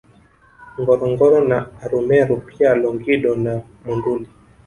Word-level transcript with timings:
Ngorongoro 0.79 1.39
na 1.49 1.59
Arumeru 1.83 2.35
pia 2.49 2.69
Longido 2.81 3.31
na 3.35 3.53
Monduli 3.85 4.27